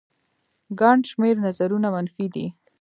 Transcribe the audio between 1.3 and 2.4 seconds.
نظرونه منفي